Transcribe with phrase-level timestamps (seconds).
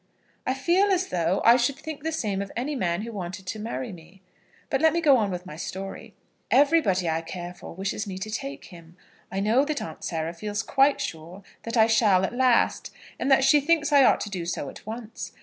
[0.47, 3.59] "I feel as though I should think the same of any man who wanted to
[3.59, 4.23] marry me.
[4.71, 6.15] But let me go on with my story.
[6.49, 8.97] Everybody I care for wishes me to take him.
[9.31, 13.43] I know that Aunt Sarah feels quite sure that I shall at last, and that
[13.43, 15.33] she thinks I ought to do so at once.